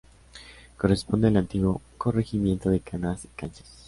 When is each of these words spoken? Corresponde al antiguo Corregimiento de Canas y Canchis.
Corresponde 0.79 1.27
al 1.27 1.37
antiguo 1.37 1.79
Corregimiento 1.99 2.71
de 2.71 2.79
Canas 2.79 3.25
y 3.25 3.27
Canchis. 3.27 3.67